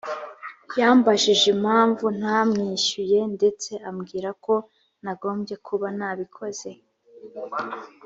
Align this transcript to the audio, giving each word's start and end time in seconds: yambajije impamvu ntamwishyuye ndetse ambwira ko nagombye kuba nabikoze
yambajije 0.79 1.45
impamvu 1.55 2.05
ntamwishyuye 2.19 3.19
ndetse 3.35 3.71
ambwira 3.89 4.29
ko 4.45 4.53
nagombye 5.03 5.55
kuba 5.67 5.87
nabikoze 5.97 6.69